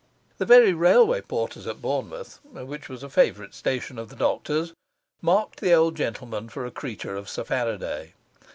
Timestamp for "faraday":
7.43-8.13